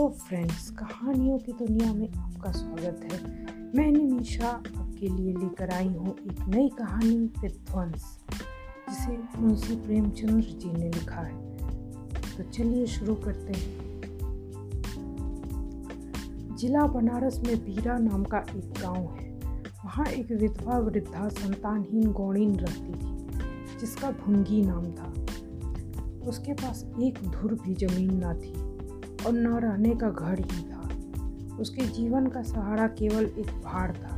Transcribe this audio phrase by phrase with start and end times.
[0.00, 5.88] Hello friends कहानियों की दुनिया में आपका स्वागत है। मैं निमिषा आपके लिए लेकर आई
[5.88, 8.18] हूँ एक नई कहानी, विध्वंस,
[8.90, 11.56] जिसे मुंशी प्रेमचंद्र जी ने लिखा है।
[12.36, 13.90] तो चलिए शुरू करते हैं।
[16.56, 19.30] जिला बनारस में बीरा नाम का एक गाँव है।
[19.84, 23.28] वहाँ एक विधवा वृद्धा संतानहीन गौणीन रहती थी,
[23.78, 25.12] जिसका भुंगी नाम था।
[26.28, 28.69] उसके पास एक धुर भी ज़मीन ना थी।
[29.26, 30.80] और न रहने का घर ही था।
[31.60, 34.16] उसके जीवन का सहारा केवल एक भार था।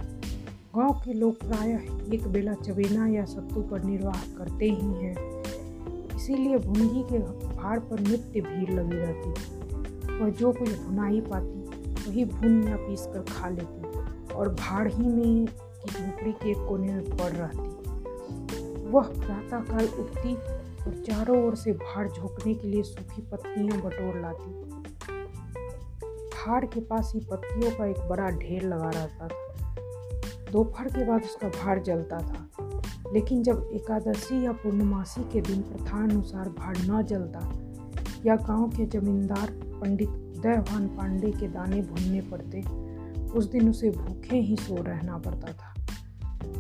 [0.77, 1.81] गाँव के लोग प्रायः
[2.15, 5.43] एक बेला चबेना या सत्तू पर निर्वाह करते ही हैं।
[6.17, 7.19] इसीलिए भुंगी के
[7.57, 9.31] भार पर नित्य भीड़ लगी रहती।
[10.19, 11.63] वह जो कुछ भुना ही पाती,
[12.09, 13.99] वही भुन या पीस कर खा लेती
[14.35, 17.69] और भाड़ ही में की झोपड़ी के कोने में पड़ रहती।
[18.91, 20.35] वह प्रातःकाल उठती
[20.85, 24.82] और चारों ओर से भाड़ झोंकने के लिए सूखी पत्तियाँ बटोर लाती।
[26.47, 29.75] पहाड़ के पास ही पत्तियों का एक बड़ा ढेर लगा रहता था।
[30.53, 32.51] दोपहर के बाद उसका भार जलता था।
[33.13, 37.53] लेकिन जब एकादशी या पूर्णमासी के दिन प्रथानुसार भार न जलता
[38.27, 42.61] या गाँव के जमींदार पंडित उदयभान पांडे के दाने भूनने पड़ते
[43.21, 45.75] उस दिन उसे भूखे ही सो रहना पड़ता था।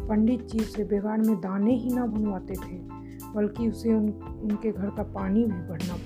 [0.08, 3.02] पंडित जी उसे बेगार में दाने ही ना भुनवाते थे
[3.34, 4.08] बल्कि उसे उन,
[4.42, 6.01] उनके घर का पानी भी भरना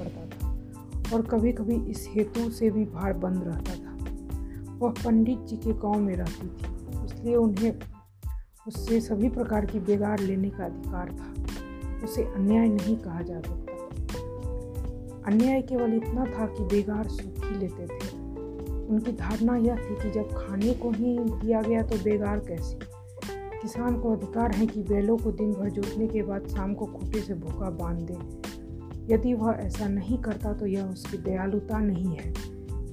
[1.14, 3.94] और कभी कभी इस हेतु से भी भार बंद रहता था।
[4.78, 7.72] वह पंडित जी के गाँव में रहती थी, इसलिए उन्हें
[8.68, 13.72] उससे सभी प्रकार की बेगार लेने का अधिकार था। उसे अन्याय नहीं कहा जा सकता
[15.26, 18.08] अन्याय केवल इतना था कि बेगार सुख लेते थे।
[18.86, 22.78] उनकी धारणा यह थी कि जब खाने को ही दिया गया तो बेगार कैसी?
[23.62, 27.20] किसान को अधिकार है कि बैलों को दिन भर जोतने के बाद शाम को खूटे
[27.20, 28.45] से भूखा बाँध दे।
[29.10, 32.32] यदि वह ऐसा नहीं करता तो यह उसकी दयालुता नहीं है,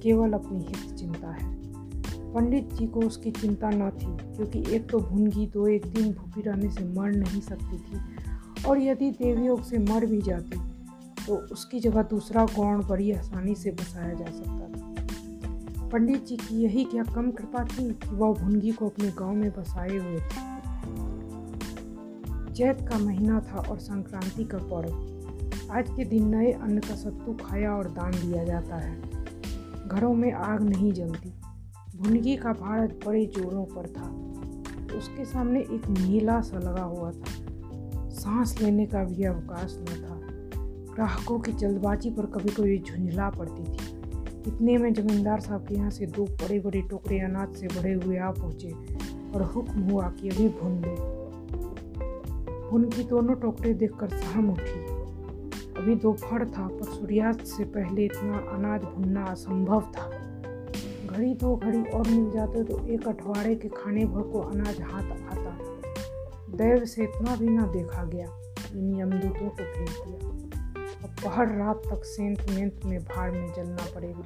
[0.02, 1.52] केवल अपनी हित चिंता है।
[2.34, 4.06] पंडित जी को उसकी चिंता न थी,
[4.36, 8.00] क्योंकि एक तो भुनगी दो एक दिन भूखी रहने से मर नहीं सकती थी,
[8.68, 10.60] और यदि देवयोग से मर भी जाती
[11.26, 16.62] तो उसकी जगह दूसरा गौण बड़ी आसानी से बसाया जा सकता था। पंडित जी की
[16.62, 20.52] यही क्या कम कृपा थी कि वह भुनगी को अपने गाँव में बसाए हुए थे?
[22.54, 25.13] चैत का महीना था और संक्रांति का पर्व।
[25.70, 29.02] आज के दिन नए अन्न का सत्तू खाया और दान दिया जाता है।
[29.88, 31.32] घरों में आग नहीं जलती।
[31.98, 34.10] भुनगी का भारत बड़े जोरों पर था।
[34.96, 37.44] उसके सामने एक मेला सा लगा हुआ था।
[38.08, 40.20] सांस लेने का भी अवकाश न था।
[40.94, 44.00] ग्राहकों की जल्दबाजी पर कभी कभी झुंझला पड़ती थी।
[44.46, 48.18] इतने में जमींदार साहब के यहाँ से दो बड़े बड़े टोकरे अनाज से भरे हुए
[48.18, 48.70] आ पहुँचे
[49.34, 50.76] और हुक्म हुआ कि अभी भुन
[52.70, 54.93] भुन दोनों टोकरे देखकर सहम उठी।
[55.84, 60.04] अभी दोपहर था, पर सूर्यास्त से पहले इतना अनाज भुनना असंभव था।
[61.06, 65.10] घड़ी दो घड़ी और मिल जाते तो एक अठवाड़े के खाने भर को अनाज हाथ
[65.32, 65.52] आता।
[66.56, 68.26] दैव से इतना भी ना देखा गया,
[68.74, 70.30] इन यमदूतों को भेज दिया।
[71.04, 74.24] अब पहर रात तक सेंत मेंत में भाड़ में जलना पड़ेगा।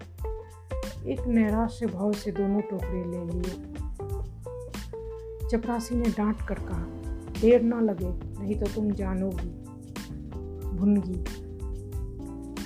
[1.10, 3.56] एक नैराश्य भाव से दोनों टोकरे ले लिए।
[5.48, 6.86] चपरासी ने डांट कर कहा,
[7.40, 9.50] देर ना लगे, नहीं तो तुम जानोगी,
[10.78, 11.46] भुनगी।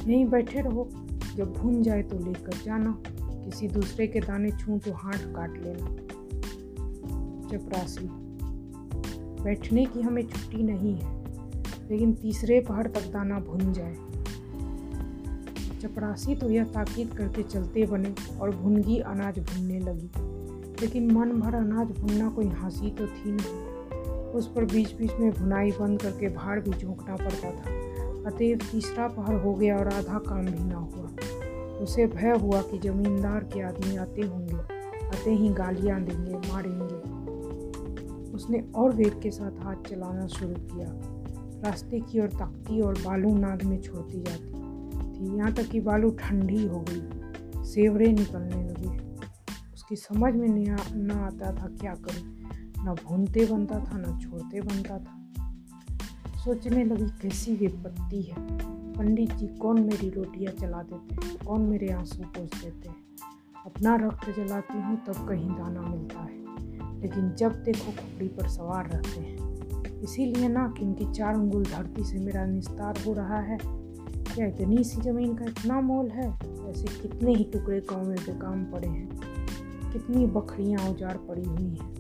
[0.06, 0.88] यहीं बैठे रहो।
[1.36, 3.02] जब भून जाए तो लेकर जाना।
[3.44, 5.86] किसी दूसरे के दाने छू तो हाथ काट लेना।
[7.48, 8.08] चपरासी
[9.44, 11.24] बैठने की हमें छुट्टी नहीं है,
[11.90, 13.96] लेकिन तीसरे पहाड़ तक दाना भुन जाए।
[15.80, 20.10] चपरासी तो यह ताकीद करके चलते बने और भुनगी अनाज भुनने लगी।
[20.80, 23.72] लेकिन मन भर अनाज भुनना कोई हँसी तो थी नहीं।
[24.32, 27.91] उस पर बीच बीच में भुनाई बंद करके भाड़ भी झोंकना पड़ता था।
[28.26, 31.08] अतएव तीसरा पहर हो गया और आधा काम भी ना हुआ।
[31.76, 34.56] उसे भय हुआ कि जमींदार के आदमी आते होंगे,
[35.06, 37.22] आते ही गालियाँ देंगे, मारेंगे।
[38.32, 40.86] उसने और वेग के साथ हाथ चलाना शुरू किया।
[41.64, 44.52] रास्ते की ओर तकती और बालू नाद में छोड़ती जाती।
[45.12, 47.02] थी यहाँ तक कि बालू ठंडी हो गई,
[47.64, 49.14] सेवरे निकलने लगे।
[49.74, 52.42] उसकी समझ में नहीं न आता था क्या करें।
[52.84, 55.21] न भूनते बनता था, न छोड़ते बनता था।
[56.44, 58.34] सोचने लगी, कैसी विपत्ति है?
[58.92, 61.36] पंडित जी, कौन मेरी रोटियाँ चला देते हैं?
[61.46, 62.96] कौन मेरे आँसू पोस देते हैं?
[63.66, 66.42] अपना रक्त जलाती हूँ, तब कहीं दाना मिलता है।
[67.00, 69.36] लेकिन जब देखो खुपड़ी पर सवार रहते हैं।
[70.00, 73.58] इसीलिए ना कि उनकी चार अंगुल धरती से मेरा निस्तार हो रहा है।
[74.34, 76.38] क्या इतनी सी ज़मीन का इतना मोल है?
[76.70, 79.20] ऐसे कितने ही टुकड़े गाँव में बेकाम पड़े हैं।
[79.92, 81.94] कितनी बकरियाँ उजाड़ पड़ी हुई हैं।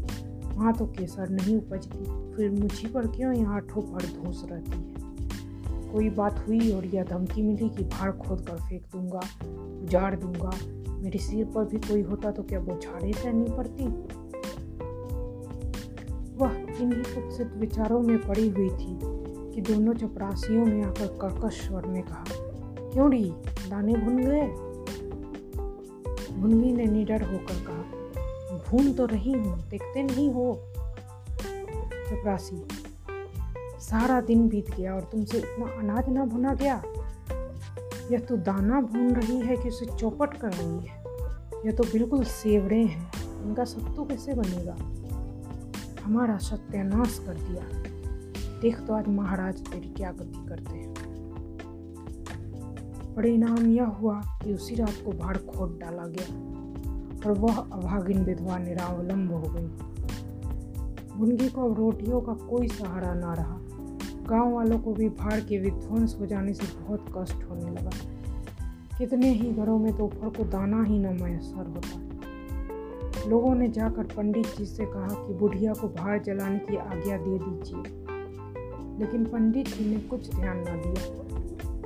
[0.54, 6.10] वहाँ तो केसर नहीं उपजती। फिर मुझी पर क्यों यहाँ ठोपड़ धोस रहती है। कोई
[6.10, 9.20] बात हुई और यह धमकी मिली कि भाड़ खोद कर फेंक दूँगा,
[9.82, 10.50] उजाड़ दूँगा।
[11.02, 13.86] मेरे सिर पर भी कोई होता तो क्या बौछारें सहनी पड़ती?
[16.36, 18.98] वह इन्हीं कुत्सित विचारों में पड़ी हुई थी
[19.54, 22.24] कि दोनों चपरासियों ने आकर कर्कश स्वर में कहा,
[22.92, 23.24] क्यों री?
[23.70, 24.46] दाने भुन गए?
[26.36, 27.82] भुनगी ने निडर होकर कहा,
[28.70, 30.52] भून तो रही हूँ, देखते नहीं हो?
[32.12, 32.68] चपरासी।
[33.80, 36.82] सारा दिन बीत गया और तुमसे इतना अनाज ना भुना गया।
[38.12, 41.04] यह तो दाना भून रही है कि उसे चौपट कर रही है।
[41.66, 43.12] यह तो बिल्कुल सेवड़े हैं।
[43.42, 44.76] इनका सत्तू कैसे बनेगा?
[46.04, 47.82] हमारा सत्यानाश कर दिया।
[48.60, 50.94] देख तो आज महाराज तेरी क्या गति करते हैं।
[53.16, 56.34] परिणाम यह हुआ कि उसी रात को भाड़ खोद डाला गया
[57.26, 59.91] और वह अभागिन विधवा निरावलंब हो गई।
[61.16, 63.58] मुनगी को अब रोटियों का कोई सहारा ना रहा।
[64.28, 67.90] गाँव वालों को भी भाड़ के विध्वंस हो जाने से बहुत कष्ट होने लगा।
[68.98, 72.12] कितने ही घरों में दोपहर को दाना ही न मैसर होता।
[73.30, 77.38] लोगों ने जाकर पंडित जी से कहा कि बुढ़िया को भाड़ जलाने की आज्ञा दे
[77.38, 77.82] दीजिए।
[78.98, 81.22] लेकिन पंडित जी ने कुछ ध्यान न दिया।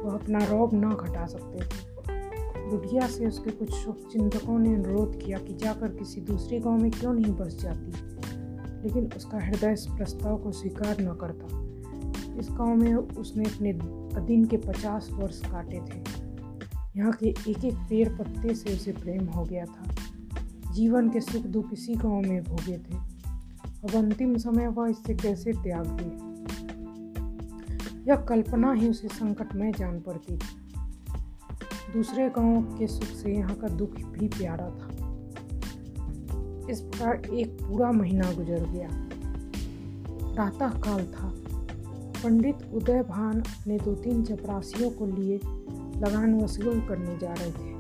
[0.03, 1.97] वह अपना रौब न घटा सकते। थे
[2.71, 6.91] बुढ़िया से उसके कुछ शुभ चिंतकों ने अनुरोध किया कि जाकर किसी दूसरे गाँव में
[6.91, 8.16] क्यों नहीं बस जाती।
[8.87, 11.47] लेकिन उसका हृदय इस प्रस्ताव को स्वीकार न करता।
[12.39, 13.73] इस गाँव में उसने अपने
[14.27, 16.03] दिन के पचास वर्ष काटे थे।
[16.97, 19.95] यहाँ के एक एक पेड़ पत्ते से उसे प्रेम हो गया था।
[20.73, 22.95] जीवन के सुख दुख इसी गाँव में भोगे थे।
[23.85, 26.37] अब अंतिम समय वह इससे कैसे त्याग दे?
[28.11, 30.39] यह कल्पना ही उसे संकट में जान पड़ती।
[31.93, 34.86] दूसरे गाँव के सुख से यहाँ का दुख भी प्यारा था।
[36.71, 38.89] इस प्रकार एक पूरा महीना गुजर गया।
[40.35, 41.35] प्रातः काल था।
[42.25, 45.37] पंडित उदय भान अपने दो तीन चपरासियों को लिए
[45.97, 47.77] लगान वसूल करने जा रहे थे।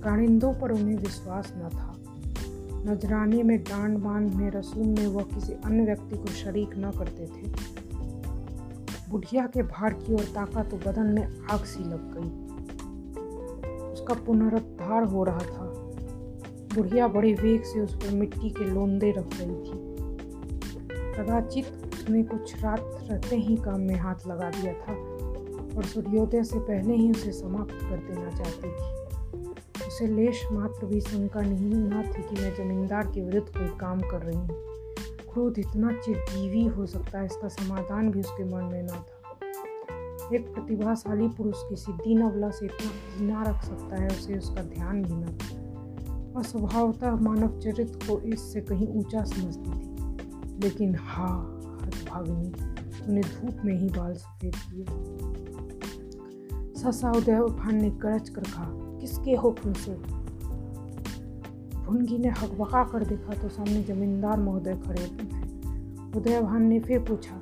[0.00, 1.96] कारिंदों पर उन्हें विश्वास न था।
[2.92, 7.26] नजराने में डांड बाँध में रसूम में वह किसी अन्य व्यक्ति को शरीक न करते
[7.26, 7.52] थे।
[9.10, 12.44] बुढ़िया के भार की ओर ताका तो बदन में आग सी लग गई।
[13.92, 15.73] उसका पुनरुद्धार हो रहा था।
[16.74, 19.94] बुढ़िया बड़े वेग से उस पर मिट्टी के लोंदे रख रही थी।
[21.12, 24.92] कदाचित उसने कुछ रात रहते ही काम में हाथ लगा दिया था
[25.76, 28.94] और सूर्योदय से पहले ही उसे समाप्त कर देना चाहती थी।
[29.86, 34.00] उसे लेश मात्र भी शंका नहीं, ना थी कि मैं जमींदार के विरुद्ध कोई काम
[34.00, 34.48] कर रही हूँ।
[35.32, 39.20] क्रोध इतना चिरजीवी हो सकता है, इसका समाधान भी उसके मन में ना था।
[40.34, 45.02] एक प्रतिभाशाली पुरुष किसी दीन अवला से इतना कीना रख सकता है, उसे उसका ध्यान
[45.02, 45.63] भी ना था।
[46.34, 51.36] वह स्वभावतः मानव चरित्र को इससे कहीं ऊँचा समझती थी। लेकिन हाँ
[52.04, 52.48] भागनी
[53.08, 54.84] उन्हें धूप में ही बाल सफ़ेद किए।
[56.74, 58.66] ससा उदय भान ने गरज कर कहा,
[59.00, 59.94] किसके हुक्म से?
[61.84, 66.98] भुनगी ने हकबका कर देखा तो सामने जमींदार महोदय खड़े हैं उदय भान ने फिर
[66.98, 67.40] पूछा,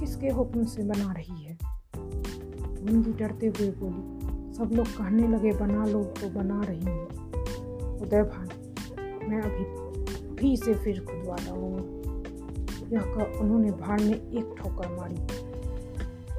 [0.00, 1.58] किसके हुक्म से बना रही है?
[1.94, 7.39] भुनगी डरते हुए बोली, सब लोग कहने लगे, बना लो तो बना रही हूँ।
[8.00, 8.48] उदय भान
[9.28, 9.64] मैं अभी
[10.34, 11.98] भी से फिर खुदवा डालूँगा
[12.92, 15.16] यह कर उन्होंने भाड़ में एक ठोकर मारी।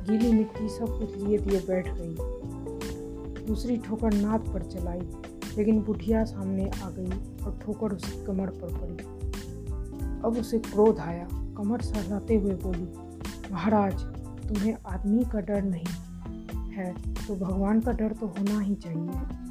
[0.08, 5.00] गीली मिट्टी सब कुछ लिए दिए बैठ गई। दूसरी ठोकर नाद पर चलाई,
[5.58, 8.96] लेकिन बुढ़िया सामने आ गई और ठोकर उसकी कमर पर पड़ी।
[10.26, 12.88] अब उसे क्रोध आया। कमर सहलाते हुए बोली,
[13.54, 14.04] महाराज,
[14.48, 16.92] तुम्हें आदमी का डर नहीं है
[17.28, 19.50] तो भगवान का डर तो होना ही चाहिए।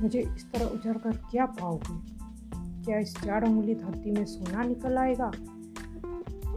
[0.00, 1.96] मुझे इस तरह उजर कर क्या पाओगे?
[2.84, 5.30] क्या इस चार उंगली धरती में सोना निकल आएगा?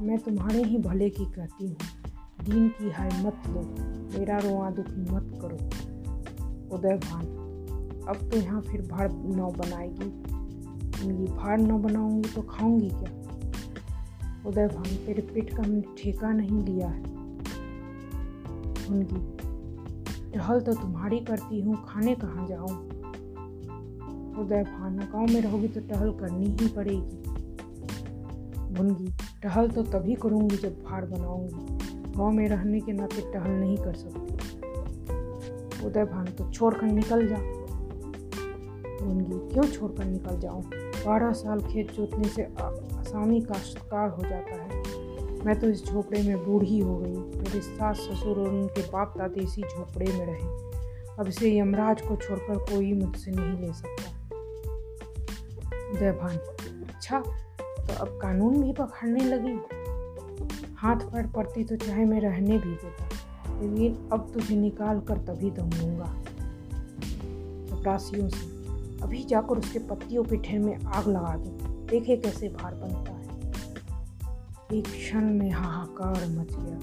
[0.02, 1.76] मैं तुम्हारे ही भले की कहती हूँ,
[2.44, 3.62] दीन की हाय मत लो,
[4.14, 5.58] मेरा रोआ दुखी मत करो,
[6.76, 7.26] उदय भान।
[8.10, 10.10] अब तो यहाँ फिर भाड़ नौ बनाएगी
[11.02, 13.12] मेरी भाड़ नौ बनाऊँगी तो खाऊँगी क्या?
[14.46, 17.04] उदय भान, तेरे पेट का हमने ठेका नहीं लिया है।
[18.90, 19.20] उनकी
[20.32, 23.01] टहल तो तुम्हारी करती हूँ, खाने कहाँ जाऊँ?
[24.40, 27.18] उदय भान गाँव में रहोगी तो टहल करनी ही पड़ेगी।
[28.74, 29.12] भुनगी
[29.44, 33.94] टहल तो तभी करूँगी जब भाड़ बनाऊँगी। गाँव में रहने के नाते टहल नहीं कर
[33.94, 34.34] सकती।
[35.86, 37.38] उदय भान तो छोड़ कर निकल जा।
[39.06, 40.64] भुनगी क्यों छोड़ कर निकल जाऊँ?
[41.06, 44.84] बारह साल खेत जोतने से आसामी काश्तकार हो जाता है।
[45.46, 49.40] मैं तो इस झोपड़े में बूढ़ी हो गई मेरे सास ससुर और उनके बाप दादी
[49.40, 50.72] इसी झोपड़े में रहे।
[51.20, 54.11] अब इसे यमराज को छोड़कर कोई मुझसे नहीं ले सकता।
[55.92, 56.38] भान
[56.88, 59.58] अच्छा तो अब कानून भी पकड़ने लगी।
[60.76, 63.08] हाथ पैर पड़ती तो चाहे मैं रहने भी देता,
[63.62, 66.06] लेकिन अब तुझे निकाल कर तभी दम लूँगा
[67.68, 68.46] चपरासियों से,
[69.04, 73.20] अभी जाकर उसके पत्तियों के ठेर में आग लगा दो। देखे कैसे भार बनता है।
[74.78, 76.80] एक क्षण में हाहाकार मच गया।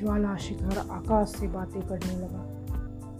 [0.00, 2.42] ज्वाला शिखर आकाश से बातें करने लगा।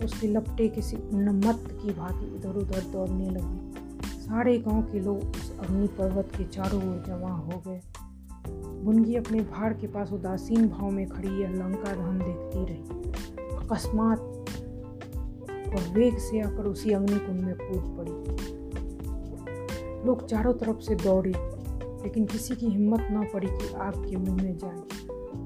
[0.04, 3.85] उसके लपटे किसी उन्मत्त की भांति इधर उधर दौड़ने लगी।
[4.26, 7.80] सारे गाँव के लोग उस अग्नि पर्वत के चारों ओर जमा हो गए।
[8.84, 13.10] बुनगी अपने भार के पास उदासीन भाव में खड़ी यह लंका धन देखती रही।
[13.56, 14.18] अकस्मात
[15.68, 18.12] और वेग से आकर उसी अग्निकुंड में कूद पड़ी।
[20.06, 21.32] लोग चारों तरफ़ से दौड़े,
[22.02, 24.82] लेकिन किसी की हिम्मत न पड़ी कि आग के मुँह में जाए।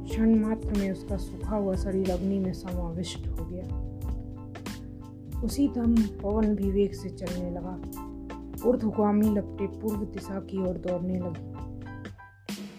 [0.09, 3.91] क्षण मात्र में उसका सूखा हुआ शरीर अग्नि में समाविष्ट हो गया।
[5.43, 7.81] उसी दम पवन भी वेग से चलने लगा।
[8.67, 11.61] ऊर्धगामी लपटे पूर्व दिशा की ओर दौड़ने लगी।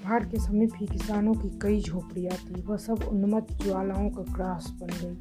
[0.04, 4.78] पहाड़ के समीप ही किसानों की कई झोपड़ियाँ थी। वह सब उन्मत्त ज्वालाओं का ग्रास
[4.82, 5.18] बन गई।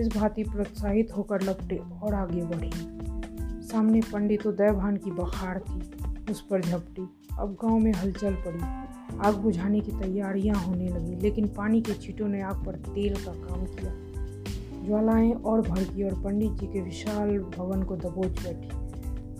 [0.00, 2.70] इस भांति प्रोत्साहित होकर लपटे और आगे बढ़ी।
[3.66, 5.80] सामने पंडितों उदयभान की बखार थी।
[6.32, 7.02] उस पर झपटी।
[7.38, 8.80] अब गाँव में हलचल पड़ी।
[9.18, 13.32] आग बुझाने की तैयारियाँ होने लगी, लेकिन पानी के छीटों ने आग पर तेल का
[13.32, 13.94] काम किया।
[14.86, 18.89] ज्वालाएँ और भड़की और पंडित जी के विशाल भवन को दबोच बैठी।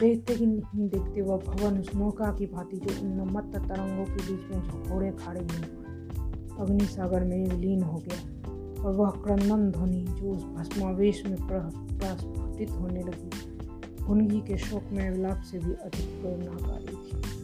[0.00, 4.50] देखते ही नहीं देखते वह भवन उस नौका की भांति जो उन्मत्त तरंगों के बीच
[4.50, 10.30] में झोड़े खाड़े में अग्नि सागर में विलीन हो गया और वह क्रंदन ध्वनि जो
[10.30, 16.96] उस भस्मावेश में प्रस्फुटित होने लगी उन्हीं के शोक में विलाप से भी अधिक प्रेरणाकारी
[16.96, 17.38] थी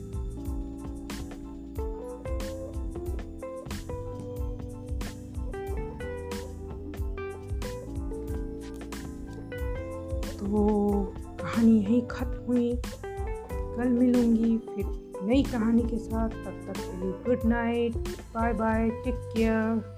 [10.39, 11.26] तो
[11.57, 12.81] कहानी यहीं खत्म हुई।
[13.77, 17.97] कल मिलूँगी फिर नई कहानी के साथ। तब तक के लिए good night
[18.35, 19.96] bye bye take care